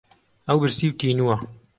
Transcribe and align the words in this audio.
ئەو 0.47 0.57
برسی 0.61 0.87
و 0.89 0.97
تینووە. 0.99 1.35